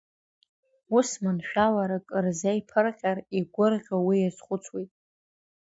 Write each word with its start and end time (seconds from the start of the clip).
Ус 0.97 1.09
маншәалак 1.21 2.07
рзеиԥырҟьар, 2.25 3.17
игәырӷьо 3.37 3.97
уи 4.07 4.17
иазхәыцуеит. 4.21 4.91